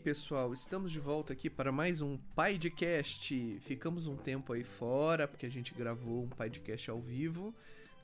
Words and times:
pessoal, 0.00 0.54
estamos 0.54 0.90
de 0.90 0.98
volta 0.98 1.34
aqui 1.34 1.50
para 1.50 1.70
mais 1.70 2.00
um 2.00 2.16
podcast. 2.34 3.60
Ficamos 3.60 4.06
um 4.06 4.16
tempo 4.16 4.54
aí 4.54 4.64
fora 4.64 5.28
porque 5.28 5.44
a 5.44 5.50
gente 5.50 5.74
gravou 5.74 6.24
um 6.24 6.28
podcast 6.28 6.90
ao 6.90 6.98
vivo, 6.98 7.54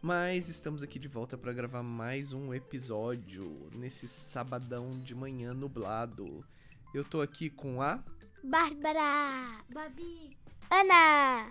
mas 0.03 0.51
estamos 0.51 0.82
aqui 0.82 0.98
de 0.98 1.09
volta 1.09 1.39
para 1.39 1.54
gravar 1.54 1.82
mais 1.82 2.35
um 2.35 2.53
episódio 2.53 3.71
nesse 3.72 4.07
sabadão 4.07 4.98
de 4.98 5.14
manhã 5.14 5.54
nublado. 5.54 6.45
Eu 6.93 7.03
tô 7.03 7.22
aqui 7.22 7.48
com 7.48 7.80
a 7.80 8.04
Bárbara, 8.44 9.64
Babi, 9.72 10.36
Ana, 10.71 11.50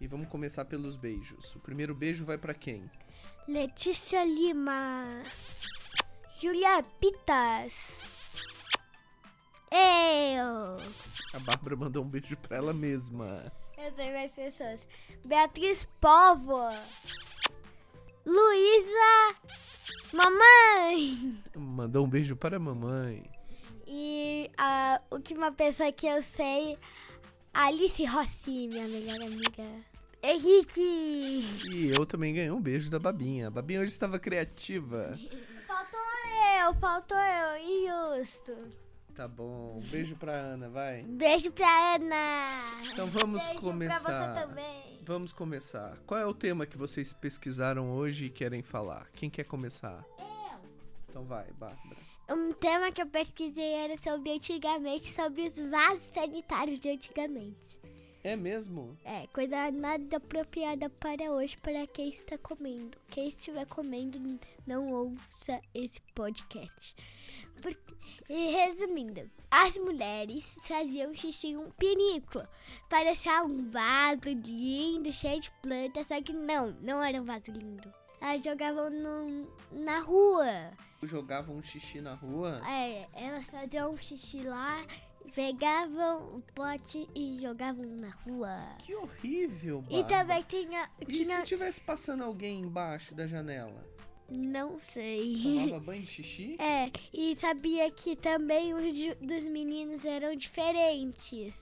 e 0.00 0.08
vamos 0.08 0.28
começar 0.28 0.64
pelos 0.64 0.96
beijos. 0.96 1.54
O 1.54 1.60
primeiro 1.60 1.94
beijo 1.94 2.24
vai 2.24 2.36
para 2.36 2.52
quem? 2.52 2.90
Letícia 3.46 4.24
Lima, 4.24 5.06
Julia 6.40 6.82
Pitas. 7.00 8.17
A 11.34 11.38
Bárbara 11.40 11.76
mandou 11.76 12.04
um 12.04 12.08
beijo 12.08 12.36
pra 12.36 12.56
ela 12.56 12.72
mesma. 12.72 13.52
Eu 13.76 13.92
sei 13.92 14.12
mais 14.12 14.32
pessoas. 14.32 14.86
Beatriz 15.24 15.86
Povo. 16.00 16.68
Luísa. 18.26 19.34
Mamãe. 20.12 21.42
Mandou 21.56 22.04
um 22.04 22.08
beijo 22.08 22.34
para 22.36 22.56
a 22.56 22.60
mamãe. 22.60 23.22
E 23.86 24.50
a 24.58 25.00
última 25.10 25.52
pessoa 25.52 25.90
que 25.92 26.06
eu 26.06 26.22
sei, 26.22 26.78
Alice 27.54 28.04
Rossi, 28.04 28.68
minha 28.68 28.86
melhor 28.86 29.16
amiga. 29.22 29.64
Henrique. 30.22 31.40
E 31.70 31.94
eu 31.96 32.04
também 32.04 32.34
ganhei 32.34 32.50
um 32.50 32.60
beijo 32.60 32.90
da 32.90 32.98
Babinha. 32.98 33.46
A 33.48 33.50
Babinha 33.50 33.80
hoje 33.80 33.92
estava 33.92 34.18
criativa. 34.18 35.16
Faltou 35.66 36.00
eu, 36.60 36.74
faltou 36.74 37.16
eu, 37.16 38.18
injusto. 38.18 38.87
Tá 39.18 39.26
bom. 39.26 39.78
Um 39.78 39.90
beijo 39.90 40.14
pra 40.14 40.32
Ana, 40.32 40.70
vai. 40.70 41.02
Beijo 41.02 41.50
pra 41.50 41.96
Ana. 41.96 42.46
Então 42.92 43.04
vamos 43.08 43.42
Beijo 43.42 43.60
começar. 43.60 44.00
pra 44.00 44.32
você 44.36 44.46
também. 44.46 45.00
Vamos 45.02 45.32
começar. 45.32 45.98
Qual 46.06 46.20
é 46.20 46.24
o 46.24 46.32
tema 46.32 46.64
que 46.64 46.78
vocês 46.78 47.12
pesquisaram 47.12 47.90
hoje 47.90 48.26
e 48.26 48.30
querem 48.30 48.62
falar? 48.62 49.10
Quem 49.14 49.28
quer 49.28 49.42
começar? 49.42 50.04
Eu. 50.16 50.60
Então 51.08 51.24
vai, 51.24 51.46
Bárbara. 51.54 51.96
Um 52.30 52.52
tema 52.52 52.92
que 52.92 53.02
eu 53.02 53.08
pesquisei 53.08 53.72
era 53.72 53.98
sobre 54.00 54.30
antigamente, 54.30 55.12
sobre 55.12 55.48
os 55.48 55.58
vasos 55.68 56.04
sanitários 56.14 56.78
de 56.78 56.88
antigamente. 56.88 57.80
É 58.28 58.36
mesmo? 58.36 58.94
É, 59.06 59.26
coisa 59.28 59.70
nada 59.70 60.18
apropriada 60.18 60.90
para 60.90 61.32
hoje 61.32 61.56
para 61.56 61.86
quem 61.86 62.10
está 62.10 62.36
comendo. 62.36 62.98
Quem 63.08 63.28
estiver 63.28 63.64
comendo, 63.66 64.18
não 64.66 64.92
ouça 64.92 65.60
esse 65.74 65.98
podcast. 66.14 66.94
E 68.28 68.50
resumindo, 68.52 69.30
as 69.50 69.76
mulheres 69.78 70.44
faziam 70.60 71.14
xixi 71.14 71.48
em 71.48 71.56
um 71.56 71.70
pinico. 71.70 72.46
Parecia 72.90 73.42
um 73.42 73.70
vaso 73.70 74.20
lindo, 74.44 75.10
cheio 75.12 75.40
de 75.40 75.50
plantas, 75.62 76.06
só 76.06 76.20
que 76.20 76.32
não, 76.34 76.72
não 76.82 77.02
era 77.02 77.20
um 77.20 77.24
vaso 77.24 77.50
lindo. 77.50 77.90
Elas 78.20 78.44
jogavam 78.44 78.90
no- 78.90 79.48
na 79.72 80.00
rua. 80.00 80.46
Jogavam 81.02 81.56
um 81.56 81.62
xixi 81.62 82.00
na 82.02 82.14
rua? 82.14 82.60
É, 82.68 83.08
elas 83.14 83.48
faziam 83.48 83.96
xixi 83.96 84.42
lá, 84.42 84.84
pegavam 85.28 86.36
o 86.36 86.42
pote 86.54 87.08
e 87.14 87.38
jogavam 87.40 87.84
na 87.84 88.10
rua. 88.10 88.76
Que 88.78 88.94
horrível, 88.94 89.84
E 89.88 90.02
Bárbara. 90.02 90.24
também 90.24 90.42
tinha. 90.48 90.90
E 91.00 91.04
tinha 91.06 91.38
se 91.40 91.44
tivesse 91.44 91.80
passando 91.80 92.24
alguém 92.24 92.60
embaixo 92.62 93.14
da 93.14 93.26
janela? 93.26 93.86
não 94.30 94.78
sei. 94.78 95.40
Tomava 95.42 95.80
banho 95.80 96.02
de 96.02 96.06
xixi? 96.08 96.56
É, 96.60 96.90
e 97.14 97.34
sabia 97.36 97.90
que 97.90 98.14
também 98.14 98.74
os 98.74 98.84
de- 98.94 99.14
dos 99.14 99.44
meninos 99.44 100.04
eram 100.04 100.36
diferentes. 100.36 101.54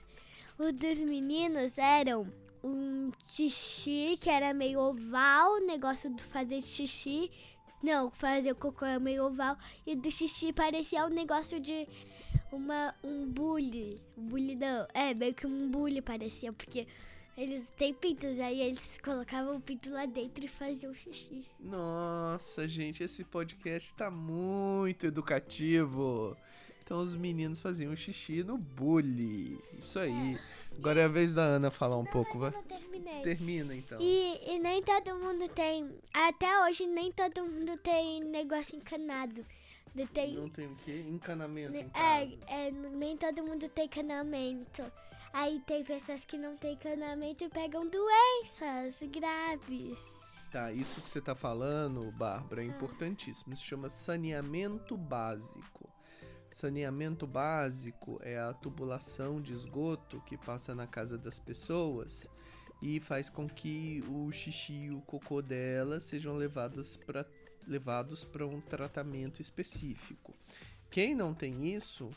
Os 0.59 0.73
dos 0.73 0.97
meninos 0.99 1.77
eram 1.77 2.27
um 2.61 3.09
xixi 3.25 4.17
que 4.19 4.29
era 4.29 4.53
meio 4.53 4.81
oval, 4.81 5.61
negócio 5.61 6.13
de 6.13 6.21
fazer 6.23 6.61
xixi. 6.61 7.31
Não, 7.81 8.09
fazer 8.11 8.53
cocô 8.55 8.83
era 8.85 8.99
meio 8.99 9.23
oval. 9.27 9.55
E 9.85 9.95
do 9.95 10.11
xixi 10.11 10.51
parecia 10.51 11.05
um 11.05 11.09
negócio 11.09 11.59
de 11.61 11.87
uma, 12.51 12.93
um 13.03 13.27
bule. 13.27 14.01
Um 14.17 14.27
bule 14.27 14.55
não. 14.55 14.87
É, 14.93 15.13
meio 15.13 15.33
que 15.33 15.45
um 15.45 15.69
bule 15.69 16.01
parecia, 16.01 16.51
porque 16.53 16.87
eles 17.37 17.69
têm 17.77 17.93
pintos, 17.93 18.39
aí 18.39 18.61
eles 18.61 18.97
colocavam 19.03 19.57
o 19.57 19.61
pinto 19.61 19.91
lá 19.91 20.05
dentro 20.05 20.43
e 20.43 20.47
faziam 20.47 20.93
xixi. 20.93 21.45
Nossa, 21.59 22.67
gente, 22.67 23.03
esse 23.03 23.23
podcast 23.23 23.93
tá 23.93 24.09
muito 24.09 25.05
educativo. 25.05 26.35
Então 26.83 26.99
os 26.99 27.15
meninos 27.15 27.59
faziam 27.59 27.93
xixi 27.95 28.43
no 28.43 28.57
bully. 28.57 29.59
Isso 29.77 29.99
aí. 29.99 30.39
Agora 30.77 31.01
é 31.01 31.03
a 31.03 31.09
vez 31.09 31.33
da 31.33 31.43
Ana 31.43 31.69
falar 31.69 31.97
um 31.97 32.05
pouco, 32.05 32.39
vai. 32.39 32.49
Mas 32.49 32.63
eu 32.63 32.69
não 32.69 32.79
terminei. 32.79 33.21
Termina 33.23 33.75
então. 33.75 33.99
E, 34.01 34.39
e 34.47 34.57
nem 34.57 34.81
todo 34.81 35.15
mundo 35.15 35.49
tem. 35.49 35.91
Até 36.13 36.63
hoje, 36.63 36.87
nem 36.87 37.11
todo 37.11 37.43
mundo 37.43 37.77
tem 37.77 38.23
negócio 38.23 38.75
encanado. 38.75 39.45
Tem, 40.05 40.35
Não 40.35 40.49
tem 40.49 40.67
o 40.67 40.75
quê? 40.75 41.05
Encanamento 41.07 41.75
é, 41.75 42.67
é, 42.67 42.71
nem 42.71 43.17
todo 43.17 43.43
mundo 43.43 43.67
tem 43.69 43.85
encanamento. 43.85 44.83
Aí 45.33 45.59
tem 45.65 45.83
pessoas 45.83 46.23
que 46.25 46.37
não 46.37 46.55
têm 46.57 46.73
encanamento 46.73 47.43
e 47.43 47.49
pegam 47.49 47.87
doenças 47.87 49.01
graves. 49.09 49.99
Tá, 50.51 50.71
isso 50.71 51.01
que 51.01 51.09
você 51.09 51.19
tá 51.19 51.35
falando, 51.35 52.11
Bárbara, 52.11 52.63
é 52.63 52.65
importantíssimo. 52.65 53.53
Isso 53.53 53.65
chama 53.65 53.89
saneamento 53.89 54.95
básico. 54.95 55.89
Saneamento 56.49 57.27
básico 57.27 58.19
é 58.23 58.39
a 58.39 58.53
tubulação 58.53 59.41
de 59.41 59.53
esgoto 59.53 60.21
que 60.25 60.37
passa 60.37 60.73
na 60.73 60.87
casa 60.87 61.17
das 61.17 61.39
pessoas 61.39 62.29
e 62.81 62.99
faz 62.99 63.29
com 63.29 63.47
que 63.47 64.03
o 64.07 64.31
xixi 64.31 64.73
e 64.73 64.91
o 64.91 65.01
cocô 65.01 65.41
delas 65.41 66.03
sejam 66.03 66.35
levados 66.35 66.95
para 66.95 67.25
levados 67.67 68.23
para 68.23 68.45
um 68.45 68.61
tratamento 68.61 69.41
específico. 69.41 70.33
Quem 70.89 71.13
não 71.13 71.33
tem 71.33 71.73
isso, 71.73 72.09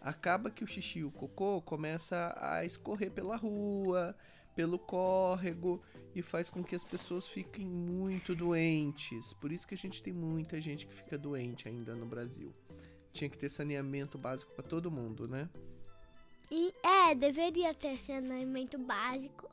acaba 0.00 0.50
que 0.50 0.64
o 0.64 0.66
xixi 0.66 1.00
e 1.00 1.04
o 1.04 1.10
cocô 1.10 1.62
começa 1.62 2.36
a 2.38 2.64
escorrer 2.64 3.10
pela 3.10 3.36
rua, 3.36 4.16
pelo 4.54 4.78
córrego 4.78 5.80
e 6.14 6.22
faz 6.22 6.50
com 6.50 6.62
que 6.62 6.74
as 6.74 6.84
pessoas 6.84 7.28
fiquem 7.28 7.66
muito 7.66 8.34
doentes. 8.34 9.32
Por 9.34 9.52
isso 9.52 9.66
que 9.66 9.74
a 9.74 9.78
gente 9.78 10.02
tem 10.02 10.12
muita 10.12 10.60
gente 10.60 10.86
que 10.86 10.94
fica 10.94 11.16
doente 11.16 11.68
ainda 11.68 11.94
no 11.94 12.04
Brasil. 12.04 12.52
Tinha 13.12 13.30
que 13.30 13.38
ter 13.38 13.50
saneamento 13.50 14.18
básico 14.18 14.52
para 14.52 14.64
todo 14.64 14.90
mundo, 14.90 15.28
né? 15.28 15.48
É, 16.82 17.14
deveria 17.14 17.72
ter 17.72 17.96
saneamento 17.98 18.76
básico. 18.78 19.48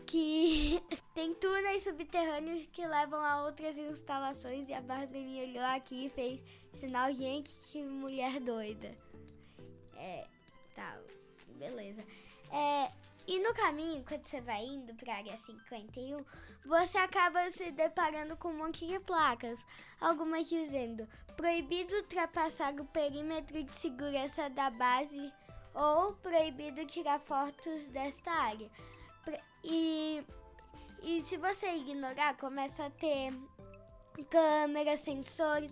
que 0.06 0.81
tem 1.15 1.33
túneis 1.33 1.83
subterrâneos 1.83 2.68
que 2.71 2.86
levam 2.86 3.24
a 3.24 3.45
outras 3.45 3.77
instalações 3.77 4.69
e 4.69 4.74
a 4.74 4.81
Barbie 4.81 5.24
me 5.24 5.44
olhou 5.44 5.65
aqui 5.65 6.06
e 6.06 6.09
fez 6.09 6.41
sinal, 6.74 7.12
gente, 7.13 7.51
que 7.71 7.83
mulher 7.83 8.39
doida. 8.39 8.95
É, 9.95 10.27
tá, 10.75 11.00
beleza. 11.57 12.03
É, 12.51 12.91
E 13.27 13.39
no 13.39 13.54
caminho, 13.56 14.04
quando 14.07 14.25
você 14.25 14.39
vai 14.39 14.63
indo 14.63 14.94
para 14.94 15.13
a 15.13 15.18
área 15.18 15.38
51, 15.38 16.24
você 16.66 16.98
acaba 16.98 17.50
se 17.50 17.72
deparando 17.72 18.38
com 18.38 18.50
um 18.50 18.57
monte 18.57 18.86
de 18.86 19.00
placas. 19.00 19.66
Algumas 20.00 20.48
dizendo 20.48 21.07
proibido 21.36 21.95
ultrapassar 21.95 22.74
o 22.80 22.86
perímetro 22.86 23.63
de 23.63 23.72
segurança 23.74 24.50
da 24.50 24.69
base 24.69 25.33
ou 25.74 26.13
proibido 26.13 26.86
tirar 26.86 27.19
fotos 27.19 27.88
desta 27.88 28.31
área. 28.31 28.69
E, 29.63 30.24
e 31.01 31.24
se 31.24 31.36
você 31.38 31.68
ignorar, 31.74 32.38
começa 32.38 32.86
a 32.86 32.92
ter 32.92 33.33
câmeras, 34.30 35.00
sensores 35.01 35.72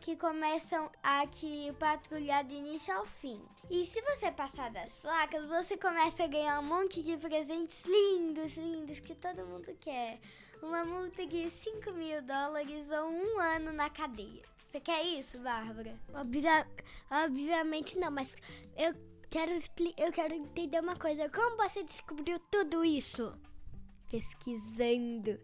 que 0.00 0.16
começam 0.16 0.90
a 1.02 1.26
te 1.26 1.72
patrulhar 1.78 2.44
do 2.44 2.52
início 2.52 2.92
ao 2.94 3.06
fim. 3.06 3.40
E 3.70 3.84
se 3.84 4.00
você 4.02 4.32
passar 4.32 4.70
das 4.70 4.94
placas, 4.94 5.46
você 5.46 5.76
começa 5.76 6.24
a 6.24 6.26
ganhar 6.26 6.58
um 6.58 6.64
monte 6.64 7.02
de 7.02 7.16
presentes 7.18 7.84
lindos, 7.84 8.56
lindos, 8.56 8.98
que 8.98 9.14
todo 9.14 9.46
mundo 9.46 9.76
quer. 9.80 10.18
Uma 10.62 10.84
multa 10.84 11.26
de 11.26 11.50
5 11.50 11.92
mil 11.92 12.22
dólares 12.22 12.90
ou 12.90 13.08
um 13.10 13.38
ano 13.38 13.72
na 13.72 13.88
cadeia. 13.88 14.42
Você 14.64 14.80
quer 14.80 15.02
isso, 15.02 15.38
Bárbara? 15.38 15.98
Obvia 16.14 16.66
obviamente 17.10 17.98
não, 17.98 18.10
mas 18.10 18.32
eu 18.76 18.94
quero, 19.28 19.52
eu 19.96 20.12
quero 20.12 20.34
entender 20.34 20.80
uma 20.80 20.96
coisa. 20.96 21.28
Como 21.28 21.56
você 21.56 21.82
descobriu 21.82 22.38
tudo 22.50 22.84
isso? 22.84 23.36
Pesquisando. 24.08 25.40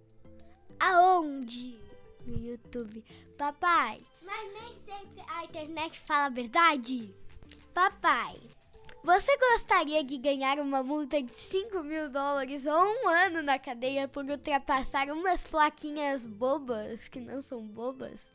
Aonde? 0.79 1.79
No 2.26 2.37
YouTube. 2.38 3.05
Papai, 3.38 4.05
mas 4.26 4.52
nem 4.52 4.75
sempre 4.84 5.23
a 5.28 5.44
internet 5.44 6.00
fala 6.00 6.26
a 6.26 6.31
verdade. 6.31 7.14
Papai, 7.73 8.40
você 9.05 9.37
gostaria 9.38 10.02
de 10.02 10.19
ganhar 10.19 10.58
uma 10.58 10.82
multa 10.82 11.23
de 11.23 11.32
5 11.32 11.81
mil 11.84 12.11
dólares 12.11 12.67
ou 12.67 12.75
um 12.75 13.08
ano 13.08 13.40
na 13.40 13.56
cadeia 13.56 14.08
por 14.08 14.25
ultrapassar 14.25 15.08
umas 15.11 15.44
plaquinhas 15.44 16.25
bobas 16.25 17.06
que 17.06 17.20
não 17.20 17.40
são 17.40 17.62
bobas? 17.62 18.28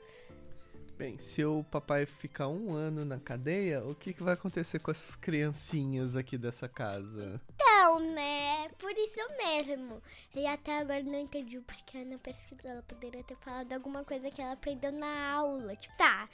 Bem, 1.01 1.17
se 1.17 1.43
o 1.43 1.63
papai 1.63 2.05
ficar 2.05 2.47
um 2.47 2.73
ano 2.73 3.03
na 3.03 3.19
cadeia, 3.19 3.83
o 3.83 3.95
que, 3.95 4.13
que 4.13 4.21
vai 4.21 4.35
acontecer 4.35 4.77
com 4.77 4.91
as 4.91 5.15
criancinhas 5.15 6.15
aqui 6.15 6.37
dessa 6.37 6.69
casa? 6.69 7.41
Então, 7.55 7.99
né? 7.99 8.69
Por 8.77 8.91
isso 8.91 9.19
mesmo. 9.35 9.99
E 10.35 10.45
até 10.45 10.77
agora 10.77 11.01
não 11.01 11.19
entendi 11.19 11.59
porque 11.61 11.97
a 11.97 12.01
Ana 12.01 12.19
pesquisou. 12.19 12.69
Ela 12.69 12.83
poderia 12.83 13.23
ter 13.23 13.35
falado 13.37 13.73
alguma 13.73 14.03
coisa 14.03 14.29
que 14.29 14.39
ela 14.39 14.51
aprendeu 14.51 14.91
na 14.91 15.31
aula. 15.31 15.75
Tipo, 15.75 15.97
tá. 15.97 16.29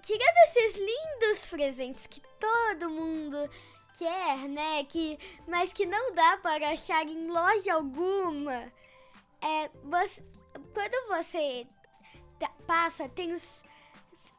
Tirando 0.00 0.36
esses 0.46 0.76
lindos 0.76 1.46
presentes 1.50 2.06
que 2.06 2.22
todo 2.38 2.88
mundo 2.88 3.50
quer, 3.98 4.48
né? 4.48 4.84
Que, 4.84 5.18
mas 5.48 5.72
que 5.72 5.84
não 5.84 6.14
dá 6.14 6.36
para 6.36 6.70
achar 6.70 7.04
em 7.04 7.26
loja 7.26 7.74
alguma. 7.74 8.72
É, 9.42 9.68
você, 9.82 10.22
quando 10.72 11.08
você 11.08 11.66
passa, 12.68 13.08
tem 13.08 13.32
os 13.32 13.64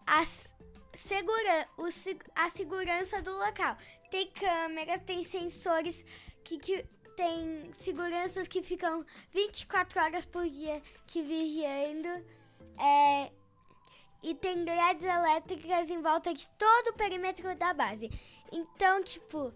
as 0.06 0.54
segura, 0.94 1.68
o, 1.78 1.88
a 2.36 2.50
segurança 2.50 3.22
do 3.22 3.32
local. 3.32 3.78
Tem 4.10 4.30
câmeras, 4.32 5.02
tem 5.02 5.24
sensores 5.24 6.04
que, 6.44 6.58
que 6.58 6.86
tem 7.16 7.72
seguranças 7.78 8.48
que 8.48 8.64
ficam 8.64 9.06
24 9.32 10.00
horas 10.00 10.26
por 10.26 10.50
dia 10.50 10.82
que 11.06 11.22
vigiando. 11.22 12.26
É, 12.80 13.32
e 14.24 14.34
tem 14.36 14.66
grades 14.66 15.04
elétricas 15.04 15.90
em 15.90 16.02
volta 16.02 16.34
de 16.34 16.50
todo 16.52 16.90
o 16.90 16.94
perímetro 16.94 17.56
da 17.56 17.74
base. 17.74 18.10
Então, 18.52 19.04
tipo, 19.04 19.54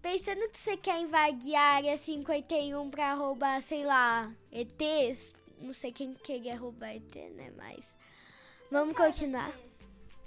pensando 0.00 0.48
que 0.50 0.58
você 0.58 0.76
quer 0.76 1.00
invadir 1.00 1.54
a 1.54 1.62
área 1.62 1.96
51 1.96 2.90
pra 2.90 3.14
roubar, 3.14 3.62
sei 3.62 3.84
lá, 3.84 4.32
ETs, 4.50 5.34
não 5.60 5.72
sei 5.72 5.92
quem 5.92 6.12
queria 6.12 6.58
roubar 6.58 6.96
ET, 6.96 7.14
né? 7.14 7.52
Mas 7.56 7.94
vamos 8.72 8.96
continuar. 8.96 9.52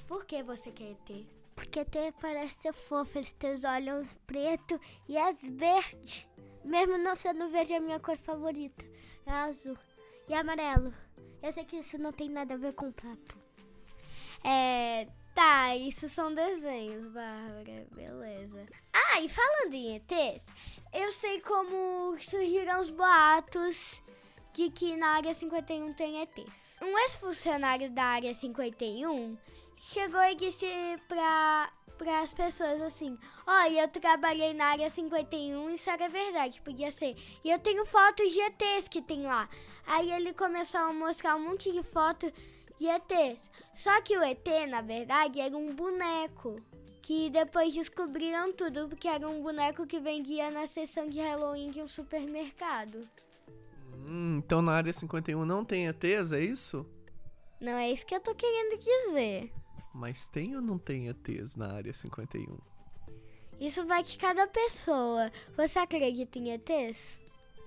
Por 0.08 0.24
que 0.24 0.44
você 0.44 0.72
quer 0.72 0.92
ET? 0.92 1.26
Porque 1.56 1.80
ET 1.80 2.14
parece 2.22 2.56
ser 2.62 2.74
fofo, 2.74 3.18
eles 3.18 3.34
têm 3.34 3.56
os 3.56 3.64
olhos 3.64 4.08
preto 4.28 4.80
e 5.10 5.18
é 5.18 5.34
verde. 5.34 6.30
Mesmo 6.64 6.98
não 7.00 7.16
sendo 7.16 7.50
verde 7.50 7.74
é 7.74 7.78
a 7.78 7.82
minha 7.82 8.00
cor 8.00 8.16
favorita. 8.18 8.86
É 9.26 9.32
azul 9.32 9.76
e 10.30 10.34
amarelo. 10.36 10.94
Eu 11.42 11.52
sei 11.52 11.66
que 11.66 11.78
isso 11.78 11.98
não 11.98 12.12
tem 12.12 12.30
nada 12.30 12.54
a 12.54 12.58
ver 12.58 12.74
com 12.74 12.92
papo. 12.92 13.36
É. 14.44 15.08
Tá, 15.34 15.76
isso 15.76 16.08
são 16.08 16.34
desenhos, 16.34 17.10
Bárbara. 17.10 17.88
Beleza. 17.94 18.66
Ah, 18.94 19.20
e 19.20 19.28
falando 19.28 19.74
em 19.74 19.96
ETs, 19.96 20.46
eu 20.94 21.12
sei 21.12 21.42
como 21.42 22.16
surgiram 22.18 22.80
os 22.80 22.90
boatos 22.90 24.02
de 24.56 24.70
que 24.70 24.96
na 24.96 25.10
área 25.10 25.34
51 25.34 25.94
tem 25.94 26.22
ETs. 26.22 26.78
Um 26.82 26.98
ex-funcionário 27.00 27.92
da 27.92 28.04
área 28.04 28.34
51 28.34 29.38
chegou 29.76 30.24
e 30.24 30.36
disse 30.36 30.66
pra, 31.10 31.70
para 31.98 32.22
as 32.22 32.34
pessoas 32.34 32.82
assim: 32.82 33.18
Olha, 33.46 33.82
eu 33.82 33.88
trabalhei 33.90 34.54
na 34.54 34.68
área 34.68 34.90
51, 34.90 35.70
isso 35.72 35.90
era 35.90 36.08
verdade, 36.08 36.62
podia 36.62 36.90
ser. 36.90 37.18
E 37.44 37.52
eu 37.52 37.60
tenho 37.60 37.86
fotos 37.86 38.32
de 38.32 38.40
ETs 38.40 38.88
que 38.88 39.02
tem 39.02 39.24
lá. 39.24 39.50
Aí 39.86 40.10
ele 40.10 40.34
começou 40.34 40.80
a 40.80 40.94
mostrar 40.94 41.36
um 41.36 41.50
monte 41.50 41.70
de 41.74 41.84
fotos 41.84 42.32
de 42.78 42.88
ETs. 42.88 43.52
Só 43.76 44.02
que 44.02 44.18
o 44.18 44.24
ET, 44.24 44.48
na 44.70 44.80
verdade, 44.80 45.42
era 45.42 45.56
um 45.56 45.76
boneco. 45.76 46.62
Que 47.02 47.30
depois 47.30 47.74
descobriram 47.74 48.54
tudo, 48.54 48.88
porque 48.88 49.08
era 49.08 49.28
um 49.28 49.44
boneco 49.44 49.86
que 49.86 50.00
vendia 50.00 50.50
na 50.50 50.66
seção 50.66 51.10
de 51.10 51.20
Halloween 51.20 51.72
de 51.72 51.82
um 51.82 51.88
supermercado. 51.90 53.06
Hum, 54.08 54.38
então 54.38 54.62
na 54.62 54.72
área 54.72 54.94
51 54.94 55.44
não 55.46 55.66
tem 55.66 55.88
ETs, 55.88 56.32
é 56.32 56.40
isso? 56.40 56.86
Não 57.60 57.74
é 57.74 57.92
isso 57.92 58.06
que 58.06 58.14
eu 58.14 58.20
tô 58.20 58.36
querendo 58.36 58.78
dizer. 58.80 59.52
Mas 59.94 60.28
tem 60.28 60.56
ou 60.56 60.62
não 60.62 60.78
tem 60.78 61.08
ETs 61.08 61.56
na 61.56 61.74
área 61.74 61.92
51? 61.92 62.58
Isso 63.60 63.86
vai 63.88 64.04
de 64.04 64.18
cada 64.18 64.46
pessoa. 64.48 65.32
Você 65.58 65.80
acredita 65.80 66.38
em 66.38 66.52
ETs? 66.52 67.18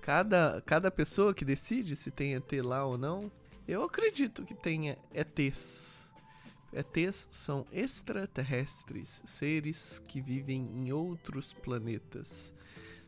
Cada, 0.01 0.61
cada 0.61 0.89
pessoa 0.89 1.33
que 1.33 1.43
decide 1.43 1.95
se 1.95 2.09
tem 2.09 2.35
ET 2.35 2.51
lá 2.63 2.85
ou 2.85 2.97
não? 2.97 3.29
Eu 3.67 3.83
acredito 3.83 4.45
que 4.45 4.53
tenha 4.53 4.97
ETs. 5.13 6.09
ETs 6.71 7.27
são 7.31 7.65
extraterrestres, 7.71 9.21
seres 9.25 10.01
que 10.07 10.21
vivem 10.21 10.61
em 10.61 10.91
outros 10.91 11.51
planetas. 11.51 12.53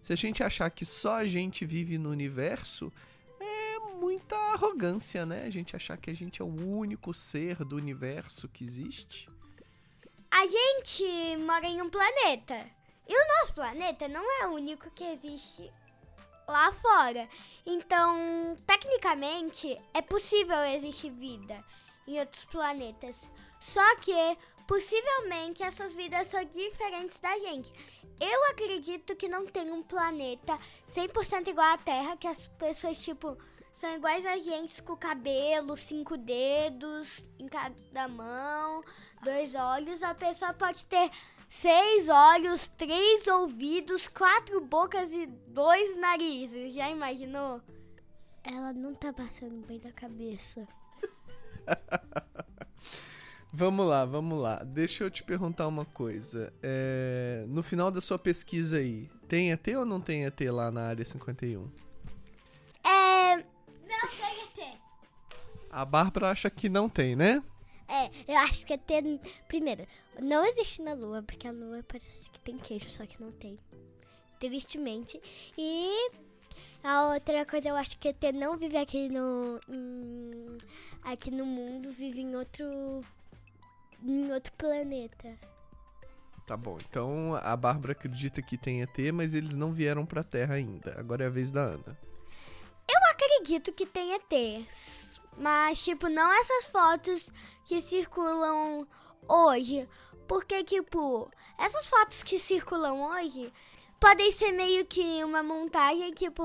Se 0.02 0.12
a 0.12 0.16
gente 0.16 0.44
achar 0.44 0.70
que 0.72 0.84
só 0.84 1.18
a 1.18 1.26
gente 1.26 1.64
vive 1.64 1.98
no 1.98 2.10
universo, 2.10 2.92
muita 4.02 4.36
arrogância, 4.36 5.28
né? 5.28 5.44
A 5.46 5.50
gente 5.52 5.76
achar 5.76 5.96
que 5.96 6.10
a 6.10 6.14
gente 6.16 6.42
é 6.42 6.46
o 6.46 6.48
único 6.48 7.14
ser 7.14 7.64
do 7.64 7.76
universo 7.76 8.50
que 8.50 8.64
existe. 8.64 9.30
A 10.32 10.48
gente 10.48 11.38
mora 11.38 11.68
em 11.68 11.80
um 11.84 11.90
planeta. 11.90 12.68
E 13.08 13.14
o 13.14 13.28
nosso 13.28 13.54
planeta 13.54 14.08
não 14.08 14.26
é 14.42 14.48
o 14.48 14.54
único 14.54 14.90
que 14.90 15.04
existe 15.04 15.72
lá 16.48 16.72
fora. 16.74 17.30
Então, 17.64 18.58
tecnicamente, 18.66 19.80
é 19.94 20.02
possível 20.02 20.58
existir 20.66 21.12
vida 21.12 21.64
em 22.08 22.20
outros 22.20 22.46
planetas. 22.46 23.30
Só 23.60 23.96
que, 23.98 24.38
possivelmente, 24.68 25.62
essas 25.62 25.94
vidas 25.94 26.28
são 26.28 26.44
diferentes 26.44 27.20
da 27.20 27.38
gente. 27.38 27.72
Eu 28.20 28.46
acredito 28.50 29.16
que 29.16 29.30
não 29.30 29.46
tem 29.46 29.70
um 29.72 29.84
planeta 29.84 30.58
100% 30.90 31.50
igual 31.50 31.74
à 31.74 31.78
Terra, 31.78 32.18
que 32.18 32.28
as 32.28 32.48
pessoas, 32.48 32.98
tipo, 32.98 33.38
são 33.74 33.96
iguais 33.96 34.26
a 34.26 34.38
gente 34.38 34.82
com 34.84 34.96
cabelo, 34.96 35.76
cinco 35.76 36.18
dedos 36.18 37.26
em 37.40 37.48
cada 37.48 38.08
mão, 38.08 38.84
dois 39.24 39.56
olhos. 39.56 40.04
A 40.04 40.14
pessoa 40.14 40.54
pode 40.54 40.86
ter 40.86 41.10
seis 41.50 42.08
olhos, 42.10 42.68
três 42.70 43.26
ouvidos, 43.28 44.08
quatro 44.08 44.62
bocas 44.62 45.12
e 45.12 45.26
dois 45.26 45.98
narizes. 45.98 46.74
Já 46.74 46.90
imaginou? 46.90 47.62
Ela 48.44 48.74
não 48.74 48.94
tá 48.94 49.14
passando 49.14 49.66
bem 49.66 49.80
da 49.80 49.92
cabeça. 49.92 50.68
vamos 53.54 53.88
lá, 53.88 54.06
vamos 54.06 54.40
lá. 54.40 54.64
Deixa 54.64 55.04
eu 55.04 55.12
te 55.12 55.24
perguntar 55.24 55.68
uma 55.68 55.86
coisa. 55.86 56.52
É, 56.62 57.46
no 57.48 57.62
final 57.64 57.92
da 57.92 58.02
sua 58.02 58.18
pesquisa 58.18 58.78
aí, 58.78 59.10
tem 59.28 59.52
ET 59.52 59.68
ou 59.78 59.86
não 59.86 60.02
tem 60.02 60.26
ET 60.26 60.40
lá 60.52 60.72
na 60.72 60.88
área 60.88 61.06
51? 61.06 61.70
A 65.72 65.86
Bárbara 65.86 66.30
acha 66.30 66.50
que 66.50 66.68
não 66.68 66.90
tem, 66.90 67.16
né? 67.16 67.42
É, 67.88 68.10
eu 68.28 68.38
acho 68.40 68.66
que 68.66 68.74
é 68.74 68.78
ter. 68.78 69.04
Primeiro, 69.48 69.86
não 70.20 70.46
existe 70.46 70.82
na 70.82 70.94
Lua, 70.94 71.24
porque 71.24 71.48
a 71.48 71.52
Lua 71.52 71.84
parece 71.88 72.30
que 72.30 72.40
tem 72.40 72.58
queijo, 72.58 72.90
só 72.90 73.06
que 73.06 73.22
não 73.22 73.32
tem. 73.32 73.58
Tristemente. 74.40 75.22
E 75.58 76.12
a 76.84 77.14
outra 77.14 77.46
coisa, 77.46 77.70
eu 77.70 77.76
acho 77.76 77.98
que 77.98 78.08
é 78.08 78.14
ter 78.14 78.34
não 78.34 78.58
vive 78.58 78.78
aqui 78.78 79.10
no. 79.10 79.60
Em, 79.70 80.58
aqui 81.04 81.32
no 81.32 81.46
mundo, 81.46 81.92
vive 81.92 82.22
em 82.22 82.36
outro. 82.36 83.02
em 84.04 84.32
outro 84.32 84.52
planeta. 84.54 85.38
Tá 86.48 86.58
bom, 86.58 86.78
então 86.90 87.36
a 87.44 87.56
Bárbara 87.56 87.94
acredita 87.94 88.42
que 88.42 88.58
tem 88.58 88.82
ET, 88.82 88.98
mas 89.14 89.34
eles 89.34 89.56
não 89.56 89.72
vieram 89.72 90.06
pra 90.06 90.24
Terra 90.24 90.56
ainda. 90.56 91.00
Agora 91.00 91.24
é 91.24 91.28
a 91.28 91.30
vez 91.30 91.52
da 91.52 91.62
Ana. 91.62 91.98
Eu 92.90 93.00
acredito 93.10 93.72
que 93.72 93.86
tem 93.86 94.14
ETs. 94.14 95.01
Mas, 95.38 95.84
tipo, 95.84 96.10
não 96.10 96.32
essas 96.40 96.68
fotos 96.68 97.30
que 97.66 97.82
circulam 97.82 98.88
hoje. 99.28 99.88
Porque, 100.28 100.64
tipo, 100.64 101.32
essas 101.58 101.88
fotos 101.88 102.24
que 102.24 102.40
circulam 102.40 103.02
hoje 103.02 103.52
podem 104.00 104.32
ser 104.32 104.52
meio 104.52 104.86
que 104.86 105.24
uma 105.24 105.44
montagem. 105.44 106.14
Tipo, 106.14 106.44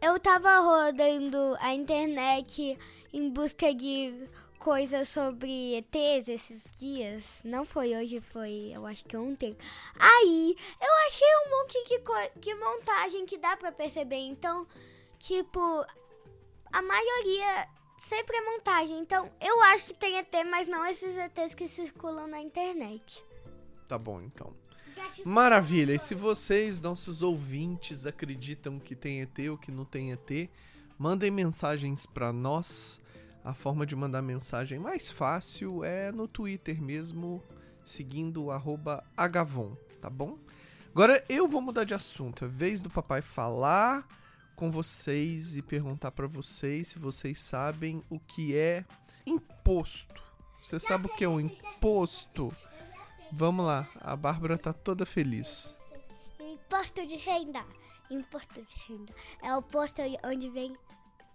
eu 0.00 0.18
tava 0.18 0.58
rodando 0.60 1.56
a 1.60 1.74
internet 1.74 2.78
em 3.12 3.30
busca 3.30 3.72
de 3.74 4.28
coisas 4.58 5.08
sobre 5.10 5.76
ETs 5.76 6.28
esses 6.28 6.64
dias. 6.78 7.42
Não 7.44 7.66
foi 7.66 7.94
hoje, 7.94 8.20
foi 8.20 8.72
eu 8.74 8.86
acho 8.86 9.04
que 9.04 9.16
ontem. 9.16 9.56
Aí 9.98 10.56
eu 10.80 11.06
achei 11.06 11.28
um 11.46 11.50
monte 11.50 11.84
de, 11.84 12.40
de 12.40 12.54
montagem 12.54 13.26
que 13.26 13.36
dá 13.36 13.56
pra 13.56 13.70
perceber. 13.70 14.16
Então, 14.16 14.66
tipo, 15.18 15.60
a 16.72 16.82
maioria 16.82 17.68
sempre 18.04 18.36
é 18.36 18.50
montagem. 18.52 18.98
Então, 18.98 19.30
eu 19.40 19.60
acho 19.62 19.88
que 19.88 19.94
tem 19.94 20.18
ET, 20.18 20.32
mas 20.50 20.68
não 20.68 20.84
esses 20.86 21.16
ETs 21.16 21.54
que 21.54 21.66
circulam 21.66 22.26
na 22.26 22.40
internet. 22.40 23.24
Tá 23.88 23.98
bom, 23.98 24.20
então. 24.20 24.52
Maravilha. 25.24 25.94
E 25.94 25.98
se 25.98 26.14
vocês, 26.14 26.80
nossos 26.80 27.22
ouvintes, 27.22 28.06
acreditam 28.06 28.78
que 28.78 28.94
tem 28.94 29.22
ET 29.22 29.38
ou 29.50 29.58
que 29.58 29.70
não 29.70 29.84
tem 29.84 30.12
ET, 30.12 30.50
mandem 30.98 31.30
mensagens 31.30 32.06
para 32.06 32.32
nós. 32.32 33.00
A 33.44 33.52
forma 33.52 33.84
de 33.84 33.94
mandar 33.94 34.22
mensagem 34.22 34.78
mais 34.78 35.10
fácil 35.10 35.84
é 35.84 36.10
no 36.10 36.26
Twitter 36.26 36.80
mesmo, 36.80 37.42
seguindo 37.84 38.44
o 38.44 38.50
Agavon, 39.16 39.76
tá 40.00 40.08
bom? 40.08 40.38
Agora 40.90 41.22
eu 41.28 41.46
vou 41.46 41.60
mudar 41.60 41.84
de 41.84 41.92
assunto. 41.92 42.44
É 42.46 42.48
vez 42.48 42.80
do 42.80 42.88
papai 42.88 43.20
falar 43.20 44.06
com 44.54 44.70
vocês 44.70 45.56
e 45.56 45.62
perguntar 45.62 46.10
para 46.10 46.26
vocês 46.26 46.88
se 46.88 46.98
vocês 46.98 47.40
sabem 47.40 48.02
o 48.08 48.18
que 48.18 48.56
é 48.56 48.84
imposto. 49.26 50.22
Você 50.62 50.80
sabe 50.80 51.06
o 51.06 51.14
que 51.14 51.24
é 51.24 51.28
um 51.28 51.40
imposto? 51.40 52.52
Vamos 53.30 53.66
lá, 53.66 53.88
a 54.00 54.16
Bárbara 54.16 54.56
tá 54.56 54.72
toda 54.72 55.04
feliz. 55.04 55.76
Imposto 56.40 57.06
de 57.06 57.16
renda. 57.16 57.64
Imposto 58.10 58.60
de 58.60 58.74
renda. 58.88 59.12
É 59.42 59.54
o 59.54 59.62
posto 59.62 60.00
onde 60.24 60.48
vem 60.48 60.76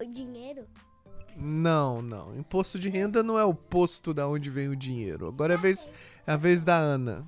o 0.00 0.04
dinheiro? 0.04 0.66
Não, 1.36 2.02
não. 2.02 2.36
Imposto 2.36 2.78
de 2.78 2.88
renda 2.88 3.22
não 3.22 3.38
é 3.38 3.44
o 3.44 3.54
posto 3.54 4.12
da 4.12 4.26
onde 4.26 4.50
vem 4.50 4.68
o 4.68 4.76
dinheiro. 4.76 5.28
Agora 5.28 5.54
é 5.54 5.56
a 5.56 5.60
vez, 5.60 5.86
é 6.26 6.32
a 6.32 6.36
vez 6.36 6.64
da 6.64 6.76
Ana. 6.76 7.26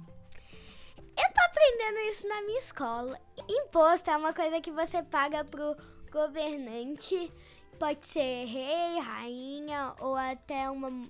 Isso 2.12 2.28
na 2.28 2.42
minha 2.42 2.58
escola. 2.58 3.18
Imposto 3.48 4.10
é 4.10 4.16
uma 4.18 4.34
coisa 4.34 4.60
que 4.60 4.70
você 4.70 5.02
paga 5.02 5.42
pro 5.46 5.74
governante. 6.10 7.32
Pode 7.78 8.06
ser 8.06 8.44
rei, 8.44 8.98
rainha 9.00 9.94
ou 9.98 10.14
até 10.14 10.68
uma, 10.68 11.08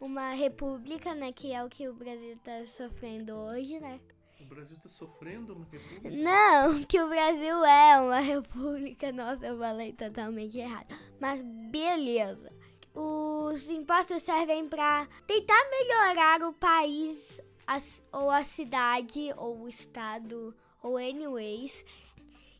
uma 0.00 0.30
república, 0.30 1.12
né? 1.12 1.32
Que 1.32 1.52
é 1.52 1.64
o 1.64 1.68
que 1.68 1.88
o 1.88 1.92
Brasil 1.92 2.38
tá 2.44 2.64
sofrendo 2.66 3.34
hoje, 3.34 3.80
né? 3.80 3.98
O 4.40 4.44
Brasil 4.44 4.76
tá 4.80 4.88
sofrendo 4.88 5.54
uma 5.54 5.66
república? 5.66 6.10
Não, 6.10 6.82
que 6.86 7.00
o 7.00 7.08
Brasil 7.08 7.64
é 7.64 8.00
uma 8.00 8.20
república. 8.20 9.10
Nossa, 9.10 9.44
eu 9.44 9.58
falei 9.58 9.92
totalmente 9.92 10.56
errado. 10.56 10.86
Mas 11.18 11.42
beleza. 11.42 12.52
Os 12.94 13.68
impostos 13.68 14.22
servem 14.22 14.68
para 14.68 15.08
tentar 15.26 15.68
melhorar 15.68 16.42
o 16.44 16.52
país 16.52 17.42
as, 17.66 18.04
ou 18.12 18.30
a 18.30 18.44
cidade 18.44 19.32
ou 19.36 19.62
o 19.62 19.68
estado 19.68 20.54
ou 20.82 20.96
anyways. 20.96 21.84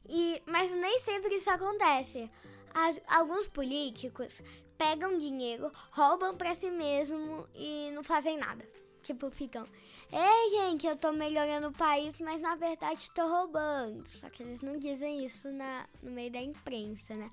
E, 0.09 0.43
mas 0.47 0.71
nem 0.71 0.99
sempre 0.99 1.37
isso 1.37 1.51
acontece. 1.51 2.31
As, 2.73 3.01
alguns 3.09 3.49
políticos 3.49 4.43
pegam 4.77 5.19
dinheiro, 5.19 5.71
roubam 5.93 6.37
para 6.37 6.55
si 6.55 6.71
mesmo 6.71 7.49
e 7.55 7.91
não 7.93 8.03
fazem 8.03 8.37
nada. 8.37 8.69
Tipo, 9.03 9.31
ficam, 9.31 9.69
ei 10.11 10.51
gente, 10.51 10.87
eu 10.87 10.97
tô 10.97 11.13
melhorando 11.13 11.69
o 11.69 11.73
país, 11.73 12.19
mas 12.19 12.41
na 12.41 12.55
verdade 12.55 13.11
tô 13.11 13.27
roubando. 13.29 14.09
Só 14.09 14.31
que 14.31 14.43
eles 14.43 14.63
não 14.63 14.79
dizem 14.79 15.25
isso 15.25 15.51
na, 15.53 15.87
no 16.03 16.11
meio 16.11 16.33
da 16.33 16.41
imprensa, 16.41 17.15
né? 17.15 17.31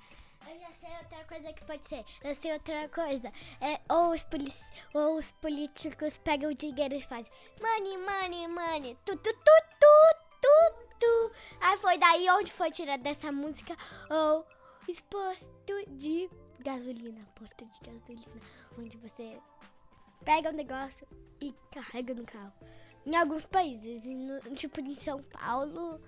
Eu 0.48 0.60
já 0.60 0.72
sei 0.72 0.90
outra 0.98 1.26
coisa 1.26 1.54
que 1.54 1.66
pode 1.66 1.86
ser. 1.88 2.06
Eu 2.24 2.36
sei 2.36 2.54
outra 2.54 2.90
coisa. 2.90 3.32
É, 3.60 3.80
ou, 3.94 4.12
os 4.12 4.26
ou 4.94 5.18
os 5.18 5.32
políticos 5.34 6.18
pegam 6.18 6.52
dinheiro 6.52 6.96
e 6.96 7.02
fazem 7.02 7.32
money, 7.62 7.98
money, 7.98 8.48
money. 8.48 8.98
Tu, 9.06 9.16
tu, 9.18 9.34
tu, 9.34 9.52
tu, 9.80 10.16
tu, 10.42 10.88
tu. 11.00 11.32
Aí 11.62 11.78
foi 11.78 11.98
daí 11.98 12.30
onde 12.32 12.52
foi 12.52 12.72
tirada 12.72 13.02
dessa 13.04 13.32
música. 13.32 13.78
Ou 14.10 14.46
posto 15.10 15.48
de 15.88 16.30
gasolina. 16.60 17.26
Posto 17.36 17.66
de 17.66 17.92
gasolina. 17.92 18.42
Onde 18.78 18.98
você 18.98 19.40
pega 20.26 20.50
um 20.50 20.54
negócio 20.54 21.08
e 21.40 21.54
carrega 21.72 22.14
no 22.14 22.26
carro. 22.26 22.54
Em 23.06 23.16
alguns 23.16 23.46
países, 23.46 24.04
no, 24.04 24.56
tipo 24.56 24.80
em 24.80 24.96
São 24.96 25.24
Paulo 25.24 26.00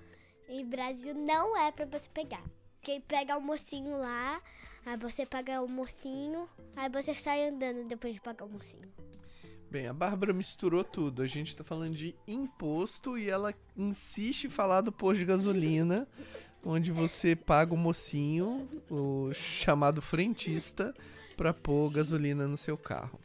e 0.47 0.63
Brasil, 0.63 1.15
não 1.15 1.57
é 1.57 1.71
pra 1.71 1.85
você 1.85 2.09
pegar. 2.09 2.43
Quem 2.83 2.99
pega 2.99 3.37
o 3.37 3.41
mocinho 3.41 3.97
lá, 3.97 4.41
aí 4.85 4.97
você 4.97 5.25
paga 5.25 5.61
o 5.61 5.69
mocinho, 5.69 6.49
aí 6.75 6.89
você 6.89 7.15
sai 7.15 7.47
andando 7.47 7.87
depois 7.87 8.13
de 8.13 8.19
pagar 8.19 8.43
o 8.43 8.49
mocinho. 8.49 8.91
Bem, 9.71 9.87
a 9.87 9.93
Bárbara 9.93 10.33
misturou 10.33 10.83
tudo. 10.83 11.21
A 11.21 11.25
gente 11.25 11.55
tá 11.55 11.63
falando 11.63 11.95
de 11.95 12.13
imposto 12.27 13.17
e 13.17 13.29
ela 13.29 13.53
insiste 13.77 14.47
em 14.47 14.49
falar 14.49 14.81
do 14.81 14.91
posto 14.91 15.19
de 15.19 15.25
gasolina, 15.25 16.05
onde 16.61 16.91
você 16.91 17.37
paga 17.37 17.73
o 17.73 17.77
mocinho, 17.77 18.67
o 18.91 19.33
chamado 19.33 20.01
frentista, 20.01 20.93
para 21.37 21.53
pôr 21.53 21.89
gasolina 21.89 22.49
no 22.49 22.57
seu 22.57 22.77
carro. 22.77 23.17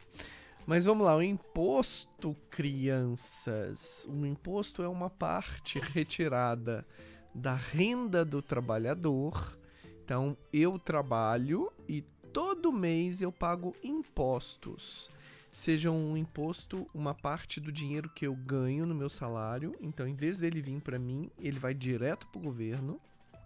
Mas 0.65 0.85
vamos 0.85 1.05
lá, 1.05 1.17
o 1.17 1.21
imposto, 1.21 2.33
crianças. 2.49 4.07
O 4.09 4.25
imposto 4.25 4.81
é 4.81 4.87
uma 4.87 5.09
parte 5.09 5.79
retirada 5.79 6.87
da 7.33 7.53
renda 7.53 8.25
do 8.25 8.41
trabalhador. 8.41 9.57
Então, 10.03 10.37
eu 10.51 10.79
trabalho 10.79 11.71
e 11.87 12.01
todo 12.33 12.71
mês 12.71 13.21
eu 13.21 13.31
pago 13.31 13.75
impostos. 13.83 15.11
Seja 15.51 15.91
um 15.91 16.15
imposto, 16.15 16.87
uma 16.93 17.13
parte 17.13 17.59
do 17.59 17.71
dinheiro 17.71 18.09
que 18.09 18.25
eu 18.25 18.35
ganho 18.35 18.85
no 18.85 18.95
meu 18.95 19.09
salário. 19.09 19.75
Então, 19.81 20.07
em 20.07 20.15
vez 20.15 20.37
dele 20.37 20.61
vir 20.61 20.81
para 20.81 20.99
mim, 20.99 21.29
ele 21.39 21.59
vai 21.59 21.73
direto 21.73 22.27
para 22.27 22.39
o 22.39 22.43
governo 22.43 22.99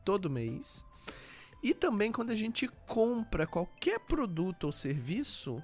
todo 0.04 0.30
mês. 0.30 0.86
E 1.62 1.74
também 1.74 2.12
quando 2.12 2.32
a 2.32 2.36
gente 2.36 2.68
compra 2.88 3.48
qualquer 3.48 4.00
produto 4.02 4.66
ou 4.66 4.72
serviço, 4.72 5.63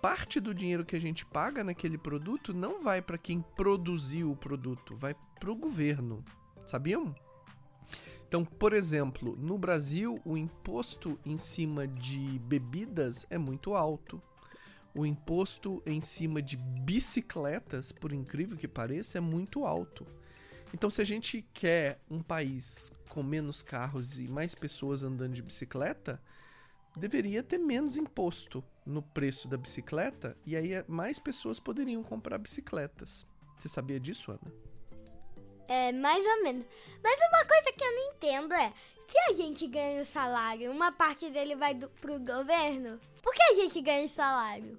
parte 0.00 0.38
do 0.38 0.54
dinheiro 0.54 0.84
que 0.84 0.94
a 0.94 1.00
gente 1.00 1.26
paga 1.26 1.64
naquele 1.64 1.98
produto 1.98 2.54
não 2.54 2.82
vai 2.82 3.02
para 3.02 3.18
quem 3.18 3.40
produziu 3.56 4.30
o 4.30 4.36
produto, 4.36 4.96
vai 4.96 5.14
para 5.38 5.50
o 5.50 5.56
governo. 5.56 6.24
Sabiam? 6.64 7.12
Então, 8.32 8.46
por 8.46 8.72
exemplo, 8.72 9.36
no 9.36 9.58
Brasil, 9.58 10.18
o 10.24 10.38
imposto 10.38 11.20
em 11.22 11.36
cima 11.36 11.86
de 11.86 12.38
bebidas 12.38 13.26
é 13.28 13.36
muito 13.36 13.74
alto. 13.74 14.22
O 14.94 15.04
imposto 15.04 15.82
em 15.84 16.00
cima 16.00 16.40
de 16.40 16.56
bicicletas, 16.56 17.92
por 17.92 18.10
incrível 18.10 18.56
que 18.56 18.66
pareça, 18.66 19.18
é 19.18 19.20
muito 19.20 19.66
alto. 19.66 20.06
Então, 20.72 20.88
se 20.88 21.02
a 21.02 21.04
gente 21.04 21.46
quer 21.52 22.00
um 22.10 22.22
país 22.22 22.90
com 23.10 23.22
menos 23.22 23.60
carros 23.60 24.18
e 24.18 24.26
mais 24.26 24.54
pessoas 24.54 25.02
andando 25.02 25.34
de 25.34 25.42
bicicleta, 25.42 26.18
deveria 26.96 27.42
ter 27.42 27.58
menos 27.58 27.98
imposto 27.98 28.64
no 28.86 29.02
preço 29.02 29.46
da 29.46 29.58
bicicleta 29.58 30.38
e 30.46 30.56
aí 30.56 30.72
é, 30.72 30.86
mais 30.88 31.18
pessoas 31.18 31.60
poderiam 31.60 32.02
comprar 32.02 32.38
bicicletas. 32.38 33.26
Você 33.58 33.68
sabia 33.68 34.00
disso, 34.00 34.32
Ana? 34.32 34.71
É, 35.72 35.90
mais 35.90 36.22
ou 36.22 36.42
menos. 36.42 36.66
Mas 37.02 37.18
uma 37.30 37.46
coisa 37.46 37.72
que 37.72 37.82
eu 37.82 37.92
não 37.94 38.12
entendo 38.12 38.52
é, 38.52 38.70
se 39.08 39.18
a 39.30 39.32
gente 39.32 39.66
ganha 39.66 40.02
o 40.02 40.04
salário, 40.04 40.70
uma 40.70 40.92
parte 40.92 41.30
dele 41.30 41.56
vai 41.56 41.72
do, 41.72 41.88
pro 41.88 42.18
governo, 42.18 43.00
por 43.22 43.34
que 43.34 43.42
a 43.42 43.54
gente 43.54 43.80
ganha 43.80 44.04
o 44.04 44.08
salário? 44.08 44.78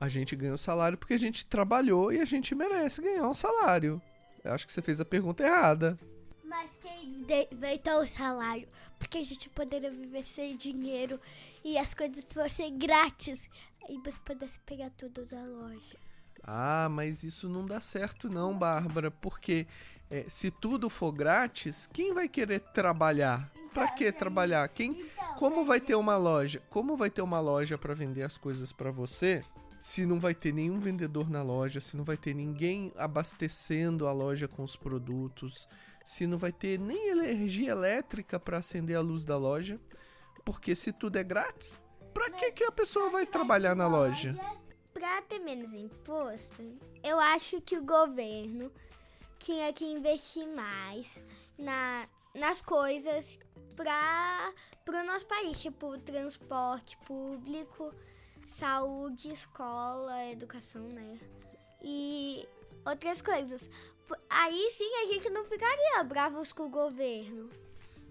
A 0.00 0.08
gente 0.08 0.34
ganha 0.34 0.54
o 0.54 0.58
salário 0.58 0.96
porque 0.96 1.12
a 1.12 1.18
gente 1.18 1.44
trabalhou 1.44 2.10
e 2.10 2.20
a 2.20 2.24
gente 2.24 2.54
merece 2.54 3.02
ganhar 3.02 3.28
um 3.28 3.34
salário. 3.34 4.00
Eu 4.42 4.54
acho 4.54 4.66
que 4.66 4.72
você 4.72 4.80
fez 4.80 4.98
a 4.98 5.04
pergunta 5.04 5.44
errada. 5.44 5.98
Mas 6.42 6.70
quem 6.80 7.26
inventou 7.52 8.00
o 8.00 8.08
salário? 8.08 8.66
Porque 8.98 9.18
a 9.18 9.24
gente 9.24 9.50
poderia 9.50 9.90
viver 9.90 10.22
sem 10.22 10.56
dinheiro 10.56 11.20
e 11.62 11.76
as 11.76 11.92
coisas 11.92 12.32
fossem 12.32 12.78
grátis. 12.78 13.46
E 13.90 13.98
você 13.98 14.18
pudesse 14.24 14.58
pegar 14.60 14.90
tudo 14.96 15.26
da 15.26 15.42
loja. 15.42 15.98
Ah, 16.42 16.88
mas 16.90 17.22
isso 17.22 17.48
não 17.48 17.64
dá 17.64 17.80
certo 17.80 18.28
não, 18.28 18.56
Bárbara, 18.56 19.10
porque 19.10 19.66
é, 20.10 20.24
se 20.28 20.50
tudo 20.50 20.90
for 20.90 21.12
grátis, 21.12 21.88
quem 21.92 22.12
vai 22.12 22.28
querer 22.28 22.60
trabalhar? 22.60 23.50
Para 23.72 23.88
que 23.88 24.10
trabalhar? 24.12 24.68
Quem? 24.68 25.06
Como 25.38 25.64
vai 25.64 25.80
ter 25.80 25.94
uma 25.94 26.16
loja? 26.16 26.62
Como 26.68 26.96
vai 26.96 27.08
ter 27.08 27.22
uma 27.22 27.40
loja 27.40 27.78
para 27.78 27.94
vender 27.94 28.22
as 28.22 28.36
coisas 28.36 28.72
para 28.72 28.90
você 28.90 29.40
se 29.82 30.06
não 30.06 30.20
vai 30.20 30.32
ter 30.32 30.54
nenhum 30.54 30.78
vendedor 30.78 31.28
na 31.28 31.42
loja, 31.42 31.80
se 31.80 31.96
não 31.96 32.04
vai 32.04 32.16
ter 32.16 32.32
ninguém 32.32 32.92
abastecendo 32.96 34.06
a 34.06 34.12
loja 34.12 34.46
com 34.46 34.62
os 34.62 34.76
produtos, 34.76 35.68
se 36.04 36.24
não 36.24 36.38
vai 36.38 36.52
ter 36.52 36.78
nem 36.78 37.08
energia 37.10 37.72
elétrica 37.72 38.38
para 38.38 38.58
acender 38.58 38.96
a 38.96 39.00
luz 39.00 39.24
da 39.24 39.36
loja, 39.36 39.80
porque 40.44 40.76
se 40.76 40.92
tudo 40.92 41.16
é 41.16 41.24
grátis, 41.24 41.80
para 42.14 42.30
que 42.30 42.52
que 42.52 42.62
a 42.62 42.70
pessoa 42.70 43.10
vai 43.10 43.26
trabalhar 43.26 43.74
na 43.74 43.88
loja? 43.88 44.36
Para 45.12 45.20
ter 45.20 45.40
menos 45.40 45.74
imposto, 45.74 46.62
eu 47.04 47.20
acho 47.20 47.60
que 47.60 47.76
o 47.76 47.84
governo 47.84 48.72
tinha 49.38 49.70
que 49.70 49.84
investir 49.84 50.46
mais 50.46 51.22
na, 51.58 52.08
nas 52.34 52.62
coisas 52.62 53.38
para 53.76 54.54
o 54.88 55.04
nosso 55.04 55.26
país, 55.26 55.60
tipo 55.60 55.98
transporte 55.98 56.96
público, 57.06 57.94
saúde, 58.46 59.30
escola, 59.30 60.30
educação, 60.30 60.88
né? 60.88 61.18
E 61.82 62.48
outras 62.82 63.20
coisas. 63.20 63.68
Aí 64.30 64.72
sim 64.74 64.94
a 65.04 65.12
gente 65.12 65.28
não 65.28 65.44
ficaria 65.44 66.02
bravos 66.04 66.54
com 66.54 66.62
o 66.62 66.70
governo. 66.70 67.50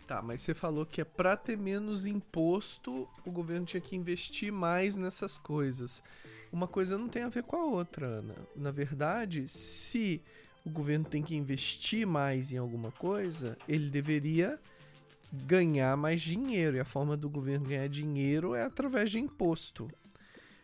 Tá, 0.05 0.22
mas 0.22 0.41
você 0.41 0.53
falou 0.53 0.86
que 0.86 1.01
é 1.01 1.05
para 1.05 1.36
ter 1.36 1.58
menos 1.58 2.05
imposto, 2.05 3.10
o 3.25 3.31
governo 3.31 3.65
tinha 3.65 3.81
que 3.81 3.96
investir 3.96 4.51
mais 4.51 4.96
nessas 4.96 5.36
coisas. 5.36 6.03
Uma 6.51 6.67
coisa 6.67 6.98
não 6.98 7.08
tem 7.08 7.24
a 7.24 7.29
ver 7.29 7.43
com 7.43 7.55
a 7.55 7.65
outra, 7.65 8.05
Ana. 8.05 8.36
Na 8.55 8.72
verdade, 8.72 9.48
se 9.48 10.22
o 10.65 10.70
governo 10.70 11.05
tem 11.05 11.24
que 11.24 11.36
investir 11.36 12.05
mais 12.05 12.51
em 12.51 12.58
alguma 12.58 12.91
coisa, 12.91 13.58
ele 13.67 13.89
deveria 13.89 14.60
ganhar 15.31 15.96
mais 15.96 16.22
dinheiro. 16.22 16.77
E 16.77 16.79
a 16.79 16.86
forma 16.86 17.15
do 17.15 17.29
governo 17.29 17.67
ganhar 17.67 17.88
dinheiro 17.88 18.53
é 18.53 18.63
através 18.63 19.10
de 19.12 19.20
imposto. 19.20 19.89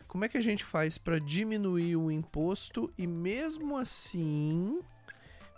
Como 0.08 0.25
é 0.25 0.29
que 0.29 0.38
a 0.38 0.41
gente 0.41 0.63
faz 0.63 0.98
para 0.98 1.20
diminuir 1.20 1.96
o 1.96 2.12
imposto 2.12 2.91
e 2.98 3.06
mesmo 3.06 3.77
assim 3.77 4.79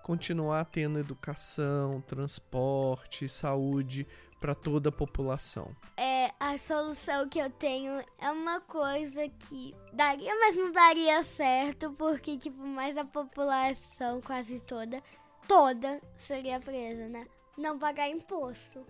continuar 0.04 0.66
tendo 0.66 0.98
educação, 0.98 2.02
transporte, 2.02 3.30
saúde 3.30 4.08
para 4.40 4.56
toda 4.56 4.90
a 4.90 4.92
população? 4.92 5.76
É, 5.96 6.19
a 6.40 6.58
solução 6.58 7.28
que 7.28 7.38
eu 7.38 7.50
tenho 7.50 8.02
é 8.18 8.32
uma 8.32 8.62
coisa 8.62 9.28
que 9.28 9.76
daria, 9.92 10.34
mas 10.40 10.56
não 10.56 10.72
daria 10.72 11.22
certo, 11.22 11.92
porque 11.92 12.38
tipo, 12.38 12.66
mais 12.66 12.98
a 12.98 13.04
população 13.04 14.22
quase 14.22 14.60
toda, 14.62 15.04
toda 15.48 16.02
seria 16.18 16.60
presa, 16.60 17.10
né? 17.10 17.28
Não 17.58 17.78
pagar 17.78 18.08
imposto. 18.08 18.86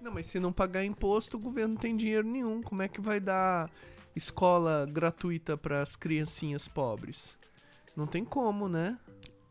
Não, 0.00 0.12
mas 0.12 0.26
se 0.26 0.38
não 0.38 0.52
pagar 0.52 0.84
imposto, 0.84 1.36
o 1.36 1.40
governo 1.40 1.74
não 1.74 1.80
tem 1.80 1.96
dinheiro 1.96 2.28
nenhum. 2.28 2.62
Como 2.62 2.82
é 2.82 2.88
que 2.88 3.00
vai 3.00 3.18
dar 3.18 3.68
escola 4.14 4.86
gratuita 4.86 5.56
para 5.56 5.82
as 5.82 5.96
criancinhas 5.96 6.68
pobres? 6.68 7.36
Não 7.96 8.06
tem 8.06 8.24
como, 8.24 8.68
né? 8.68 8.96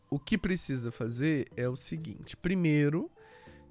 O 0.10 0.19
que 0.19 0.38
precisa 0.38 0.91
fazer 0.91 1.50
é 1.57 1.67
o 1.67 1.75
seguinte: 1.75 2.38
primeiro, 2.38 3.12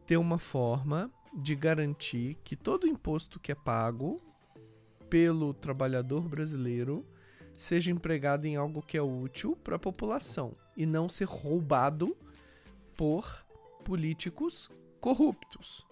ter 0.04 0.16
uma 0.16 0.38
forma 0.38 1.10
de 1.34 1.54
garantir 1.54 2.36
que 2.44 2.54
todo 2.54 2.86
imposto 2.86 3.40
que 3.40 3.52
é 3.52 3.54
pago 3.54 4.20
pelo 5.08 5.54
trabalhador 5.54 6.28
brasileiro 6.28 7.06
seja 7.56 7.90
empregado 7.90 8.46
em 8.46 8.56
algo 8.56 8.82
que 8.82 8.96
é 8.96 9.02
útil 9.02 9.56
para 9.56 9.76
a 9.76 9.78
população 9.78 10.54
e 10.76 10.84
não 10.84 11.08
ser 11.08 11.26
roubado 11.26 12.16
por 12.96 13.44
políticos 13.84 14.70
corruptos. 15.00 15.86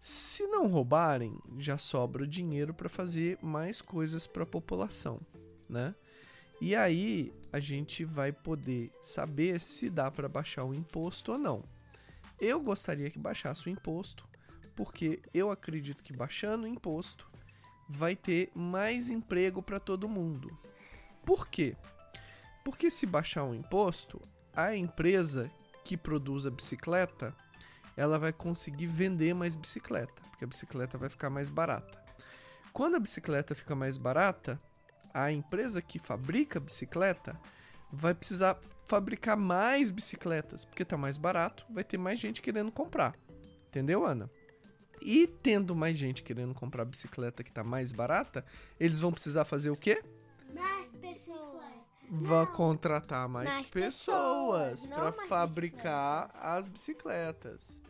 Se 0.00 0.46
não 0.46 0.68
roubarem, 0.68 1.36
já 1.58 1.78
sobra 1.78 2.26
dinheiro 2.26 2.72
para 2.72 2.88
fazer 2.88 3.38
mais 3.42 3.80
coisas 3.80 4.26
para 4.26 4.44
a 4.44 4.46
população, 4.46 5.20
né? 5.68 5.94
E 6.60 6.74
aí 6.74 7.32
a 7.52 7.58
gente 7.60 8.04
vai 8.04 8.32
poder 8.32 8.90
saber 9.02 9.60
se 9.60 9.90
dá 9.90 10.10
para 10.10 10.28
baixar 10.28 10.64
o 10.64 10.74
imposto 10.74 11.32
ou 11.32 11.38
não. 11.38 11.64
Eu 12.40 12.60
gostaria 12.60 13.10
que 13.10 13.18
baixasse 13.18 13.66
o 13.66 13.70
imposto, 13.70 14.26
porque 14.76 15.20
eu 15.34 15.50
acredito 15.50 16.04
que 16.04 16.12
baixando 16.12 16.64
o 16.64 16.68
imposto 16.68 17.28
vai 17.88 18.14
ter 18.14 18.52
mais 18.54 19.10
emprego 19.10 19.62
para 19.62 19.80
todo 19.80 20.08
mundo. 20.08 20.56
Por 21.24 21.48
quê? 21.48 21.74
Porque 22.62 22.90
se 22.90 23.06
baixar 23.06 23.44
o 23.44 23.54
imposto, 23.54 24.20
a 24.54 24.76
empresa 24.76 25.50
que 25.84 25.96
produz 25.96 26.46
a 26.46 26.50
bicicleta 26.50 27.34
ela 27.96 28.18
vai 28.18 28.32
conseguir 28.32 28.86
vender 28.86 29.34
mais 29.34 29.56
bicicleta, 29.56 30.22
porque 30.30 30.44
a 30.44 30.48
bicicleta 30.48 30.98
vai 30.98 31.08
ficar 31.08 31.30
mais 31.30 31.48
barata. 31.48 31.98
Quando 32.72 32.96
a 32.96 33.00
bicicleta 33.00 33.54
fica 33.54 33.74
mais 33.74 33.96
barata, 33.96 34.60
a 35.14 35.32
empresa 35.32 35.80
que 35.80 35.98
fabrica 35.98 36.58
a 36.58 36.62
bicicleta 36.62 37.40
vai 37.90 38.12
precisar 38.14 38.58
fabricar 38.84 39.36
mais 39.36 39.90
bicicletas, 39.90 40.64
porque 40.64 40.84
tá 40.84 40.96
mais 40.96 41.16
barato, 41.16 41.64
vai 41.70 41.82
ter 41.82 41.96
mais 41.96 42.18
gente 42.18 42.42
querendo 42.42 42.70
comprar. 42.70 43.14
Entendeu, 43.68 44.04
Ana? 44.04 44.30
E 45.06 45.28
tendo 45.28 45.72
mais 45.72 45.96
gente 45.96 46.20
querendo 46.20 46.52
comprar 46.52 46.82
a 46.82 46.84
bicicleta 46.84 47.44
que 47.44 47.52
tá 47.52 47.62
mais 47.62 47.92
barata, 47.92 48.44
eles 48.78 48.98
vão 48.98 49.12
precisar 49.12 49.44
fazer 49.44 49.70
o 49.70 49.76
quê? 49.76 50.02
Mais 50.52 50.88
pessoas. 51.00 51.62
Vão 52.10 52.44
contratar 52.46 53.28
mais, 53.28 53.54
mais 53.54 53.68
pessoas, 53.68 54.84
pessoas 54.84 54.86
para 54.86 55.12
fabricar 55.28 56.34
as 56.34 56.66
bicicletas. 56.66 57.80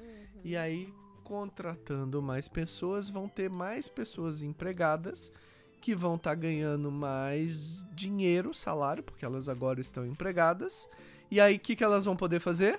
E 0.45 0.59
aí, 0.59 0.93
contratando 1.25 2.21
mais 2.21 2.49
pessoas, 2.49 3.09
vão 3.09 3.31
ter 3.31 3.49
mais 3.49 3.89
pessoas 3.89 4.43
empregadas 4.43 5.33
que 5.81 5.95
vão 5.95 6.17
estar 6.17 6.31
tá 6.31 6.35
ganhando 6.35 6.91
mais 6.91 7.83
dinheiro, 7.95 8.53
salário, 8.53 9.03
porque 9.03 9.25
elas 9.25 9.49
agora 9.49 9.81
estão 9.81 10.05
empregadas. 10.05 10.87
E 11.31 11.41
aí, 11.41 11.57
o 11.57 11.61
que, 11.61 11.77
que 11.77 11.85
elas 11.85 12.05
vão 12.05 12.15
poder 12.15 12.41
fazer? 12.41 12.79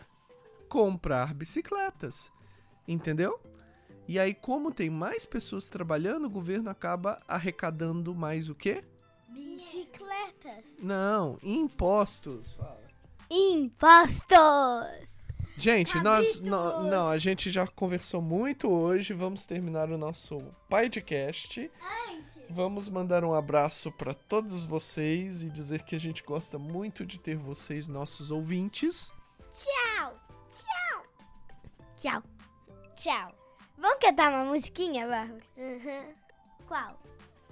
Comprar 0.69 1.34
bicicletas. 1.34 2.32
Entendeu? 2.88 3.39
E 4.08 4.17
aí, 4.17 4.34
como 4.34 4.74
tem 4.74 4.89
mais 4.89 5.26
pessoas 5.26 5.67
trabalhando, 5.67 6.26
o 6.26 6.30
governo 6.30 6.70
acaba 6.70 7.22
arrecadando 7.28 8.15
mais 8.15 8.48
o 8.48 8.56
quê? 8.56 8.84
Bicicletas. 9.28 10.63
Não, 10.80 11.38
impostos. 11.43 12.54
Fala. 12.54 12.88
Impostos! 13.30 14.28
Gente, 15.58 16.00
nós 16.02 16.39
no, 16.39 16.84
não, 16.84 17.10
a 17.10 17.17
gente 17.17 17.50
já 17.50 17.65
conversou 17.67 18.22
muito 18.22 18.70
hoje. 18.70 19.13
Vamos 19.13 19.46
terminar 19.46 19.89
o 19.89 19.98
nosso 19.98 20.39
podcast. 20.70 21.70
Vamos 22.50 22.88
mandar 22.88 23.26
um 23.26 23.34
abraço 23.34 23.91
para 23.91 24.13
todos 24.13 24.63
vocês 24.63 25.43
e 25.43 25.50
dizer 25.50 25.84
que 25.84 25.96
a 25.96 26.00
gente 26.00 26.24
gosta 26.24 26.58
muito 26.58 27.06
de 27.06 27.20
ter 27.20 27.36
vocês, 27.36 27.88
nossos 27.88 28.32
ouvintes. 28.32 29.12
Tchau, 29.52 30.15
tchau, 30.48 31.04
tchau, 31.98 32.24
tchau. 32.96 33.46
Vamos 33.77 33.99
cantar 33.99 34.31
uma 34.31 34.45
musiquinha, 34.45 35.07
Bárbara? 35.07 35.43
Uhum. 35.55 36.13
Qual? 36.67 36.99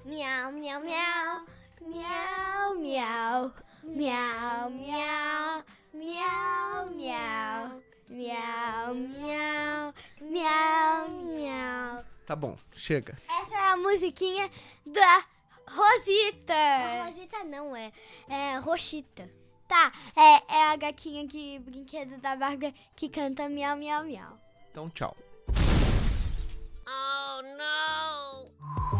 Miau, 0.05 0.51
miau, 0.51 0.81
miau. 0.81 1.45
Miau, 1.81 2.75
miau. 2.75 3.53
Miau, 3.83 4.69
miau. 4.71 5.63
Miau, 5.93 6.89
miau. 6.89 7.81
Miau, 8.09 8.95
miau. 8.95 9.93
Miau, 10.19 11.09
miau. 11.09 12.03
Tá 12.25 12.35
bom, 12.35 12.57
chega. 12.73 13.15
Essa 13.29 13.55
é 13.55 13.71
a 13.73 13.77
musiquinha 13.77 14.49
da 14.83 15.23
Rosita. 15.67 16.53
Rosita 17.05 17.43
não, 17.43 17.75
é. 17.75 17.91
É 18.27 18.57
Roxita. 18.57 19.29
Tá, 19.67 19.91
é, 20.15 20.55
é 20.55 20.71
a 20.71 20.75
gatinha 20.75 21.27
de 21.27 21.59
brinquedo 21.59 22.19
da 22.19 22.35
Bárbara 22.35 22.73
que 22.95 23.09
canta 23.09 23.47
miau, 23.47 23.77
miau, 23.77 24.03
miau. 24.03 24.39
Então, 24.71 24.89
tchau. 24.89 25.15
Oh 26.87 27.41
no! 27.57 28.94